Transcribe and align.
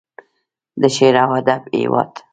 د 0.81 0.83
شعر 0.95 1.15
او 1.23 1.31
ادب 1.39 1.61
هیواد. 1.77 2.11